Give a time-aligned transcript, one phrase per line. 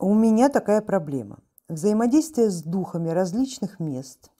[0.00, 1.40] У меня такая проблема.
[1.68, 4.30] Взаимодействие с духами различных мест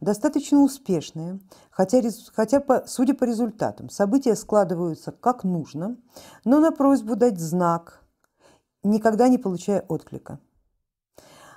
[0.00, 2.00] достаточно успешное, хотя,
[2.32, 5.96] хотя по, судя по результатам, события складываются как нужно,
[6.44, 8.00] но на просьбу дать знак
[8.84, 10.38] никогда не получая отклика.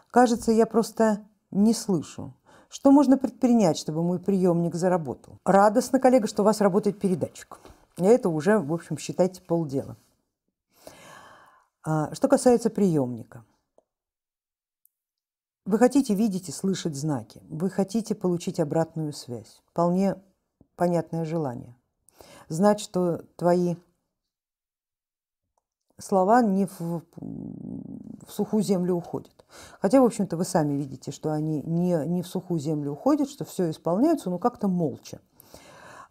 [0.10, 2.34] Кажется, я просто не слышу.
[2.68, 5.38] Что можно предпринять, чтобы мой приемник заработал?
[5.46, 7.60] Радостно, коллега, что у вас работает передатчик.
[7.98, 9.98] И это уже, в общем, считайте полдела.
[11.84, 13.46] А, что касается приемника.
[15.66, 19.62] Вы хотите видеть и слышать знаки, вы хотите получить обратную связь.
[19.68, 20.16] Вполне
[20.76, 21.76] понятное желание.
[22.50, 23.76] Знать, что твои
[26.00, 29.46] слова не в, в сухую землю уходят.
[29.80, 33.46] Хотя, в общем-то, вы сами видите, что они не, не в сухую землю уходят, что
[33.46, 35.20] все исполняется, но как-то молча.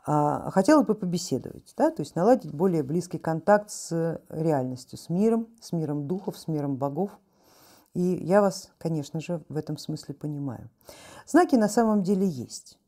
[0.06, 5.48] А, хотела бы побеседовать, да, то есть наладить более близкий контакт с реальностью, с миром,
[5.60, 7.10] с миром духов, с миром богов.
[7.94, 10.70] И я вас, конечно же, в этом смысле понимаю.
[11.26, 12.78] Знаки на самом деле есть,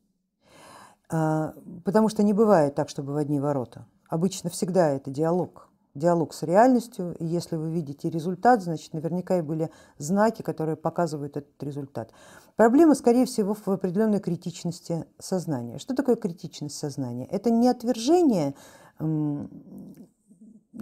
[1.10, 3.86] а, потому что не бывает так, чтобы в одни ворота.
[4.08, 9.42] Обычно всегда это диалог, диалог с реальностью, и если вы видите результат, значит наверняка и
[9.42, 12.12] были знаки, которые показывают этот результат.
[12.56, 15.78] Проблема, скорее всего, в определенной критичности сознания.
[15.78, 17.26] Что такое критичность сознания?
[17.26, 18.54] Это не отвержение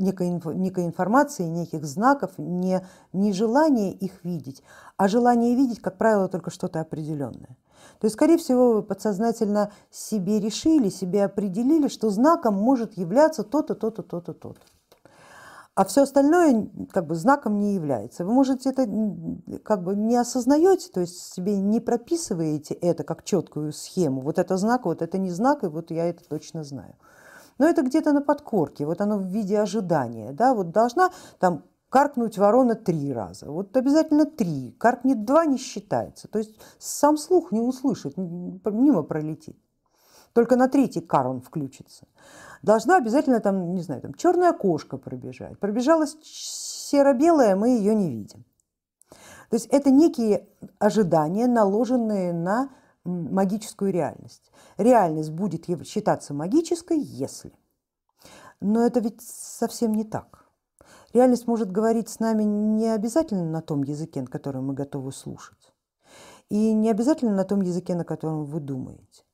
[0.00, 4.62] некой, некой информации, неких знаков, не, не желание их видеть,
[4.96, 7.56] а желание видеть, как правило, только что-то определенное.
[8.00, 13.74] То есть, скорее всего, вы подсознательно себе решили, себе определили, что знаком может являться то-то,
[13.74, 14.60] то-то, то-то, то-то
[15.80, 18.24] а все остальное как бы знаком не является.
[18.24, 18.86] Вы можете это
[19.62, 24.20] как бы не осознаете, то есть себе не прописываете это как четкую схему.
[24.20, 26.96] Вот это знак, вот это не знак, и вот я это точно знаю.
[27.61, 30.33] Но это где-то на подкорке, вот оно в виде ожидания.
[30.33, 30.55] Да?
[30.55, 33.48] Вот должна там каркнуть ворона три раза.
[33.48, 34.72] Вот обязательно три.
[34.78, 36.27] Каркнет два не считается.
[36.27, 39.56] То есть сам слух не услышит, мимо пролетит.
[40.33, 42.06] Только на третий кар он включится
[42.62, 45.59] должна обязательно там, не знаю, там черная кошка пробежать.
[45.59, 48.44] Пробежалась серо-белая, мы ее не видим.
[49.50, 50.47] То есть это некие
[50.78, 52.70] ожидания, наложенные на
[53.05, 54.50] магическую реальность.
[54.77, 57.53] Реальность будет считаться магической, если.
[58.61, 60.47] Но это ведь совсем не так.
[61.12, 65.72] Реальность может говорить с нами не обязательно на том языке, на котором мы готовы слушать.
[66.49, 69.25] И не обязательно на том языке, на котором вы думаете.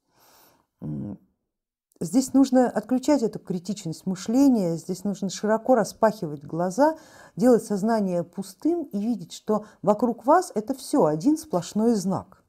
[1.98, 6.98] Здесь нужно отключать эту критичность мышления, здесь нужно широко распахивать глаза,
[7.36, 12.44] делать сознание пустым и видеть, что вокруг вас это все один сплошной знак.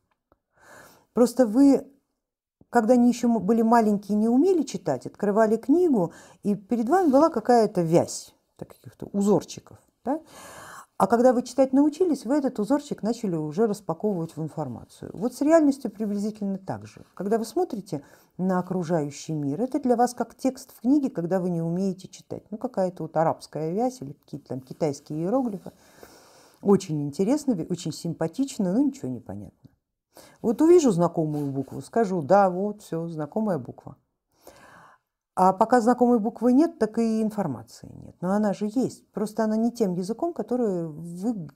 [1.17, 1.83] Просто вы,
[2.69, 6.13] когда они еще были маленькие, не умели читать, открывали книгу,
[6.43, 9.79] и перед вами была какая-то вязь, каких-то узорчиков.
[10.05, 10.21] Да?
[10.97, 15.09] А когда вы читать научились, вы этот узорчик начали уже распаковывать в информацию.
[15.15, 17.03] Вот с реальностью приблизительно так же.
[17.15, 18.03] Когда вы смотрите
[18.37, 22.43] на окружающий мир, это для вас как текст в книге, когда вы не умеете читать.
[22.51, 25.71] Ну, какая-то вот арабская вязь или какие-то там китайские иероглифы.
[26.61, 29.66] Очень интересно, очень симпатично, но ничего не понятно.
[30.41, 33.97] Вот увижу знакомую букву, скажу, да, вот, все, знакомая буква.
[35.35, 38.15] А пока знакомой буквы нет, так и информации нет.
[38.21, 39.07] Но она же есть.
[39.11, 41.49] Просто она не тем языком, который вы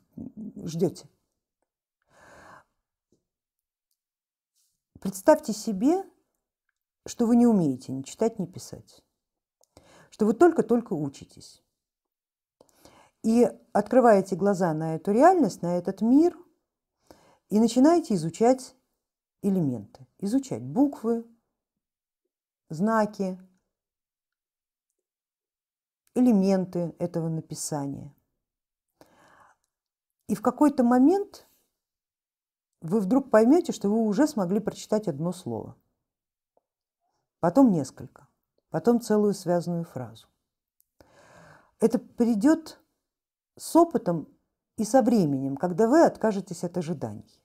[0.68, 1.10] ждете.
[5.00, 6.04] Представьте себе,
[7.08, 9.02] что вы не умеете ни читать, ни писать.
[10.12, 11.64] Что вы только-только учитесь.
[13.24, 16.38] И открываете глаза на эту реальность, на этот мир,
[17.52, 18.76] и начинаете изучать
[19.42, 21.26] элементы, изучать буквы,
[22.70, 23.38] знаки,
[26.16, 28.16] элементы этого написания.
[30.28, 31.46] И в какой-то момент
[32.80, 35.76] вы вдруг поймете, что вы уже смогли прочитать одно слово,
[37.42, 38.30] потом несколько,
[38.70, 40.28] потом целую связанную фразу.
[41.82, 42.80] Это придет
[43.58, 44.30] с опытом
[44.78, 47.42] и со временем, когда вы откажетесь от ожиданий.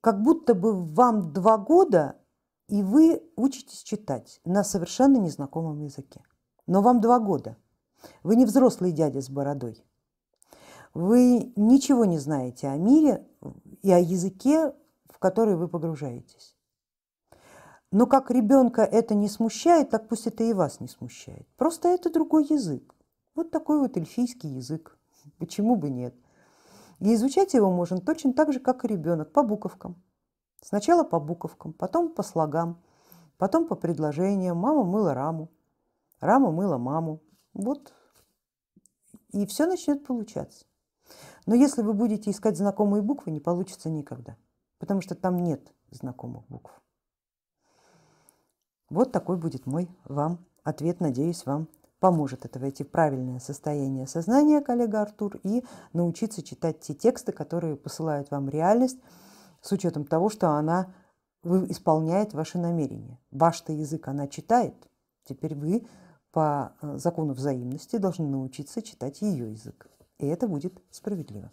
[0.00, 2.16] Как будто бы вам два года,
[2.68, 6.22] и вы учитесь читать на совершенно незнакомом языке
[6.70, 7.56] но вам два года.
[8.22, 9.84] Вы не взрослый дядя с бородой.
[10.94, 13.26] Вы ничего не знаете о мире
[13.82, 14.72] и о языке,
[15.06, 16.56] в который вы погружаетесь.
[17.90, 21.48] Но как ребенка это не смущает, так пусть это и вас не смущает.
[21.56, 22.94] Просто это другой язык.
[23.34, 24.96] Вот такой вот эльфийский язык.
[25.38, 26.14] Почему бы нет?
[27.00, 30.02] И изучать его можно точно так же, как и ребенок, по буковкам.
[30.62, 32.82] Сначала по буковкам, потом по слогам,
[33.38, 34.58] потом по предложениям.
[34.58, 35.48] Мама мыла раму.
[36.20, 37.22] Рама мыла маму.
[37.54, 37.94] Вот.
[39.32, 40.66] И все начнет получаться.
[41.46, 44.36] Но если вы будете искать знакомые буквы, не получится никогда,
[44.78, 46.80] потому что там нет знакомых букв.
[48.90, 51.68] Вот такой будет мой вам ответ, надеюсь, вам
[52.00, 55.62] поможет это войти в правильное состояние сознания, коллега Артур, и
[55.92, 58.98] научиться читать те тексты, которые посылают вам реальность,
[59.60, 60.92] с учетом того, что она
[61.44, 63.18] исполняет ваши намерения.
[63.30, 64.74] Ваш-то язык она читает,
[65.24, 65.86] теперь вы
[66.32, 69.88] по э, закону взаимности должны научиться читать ее язык,
[70.18, 71.50] и это будет справедливо.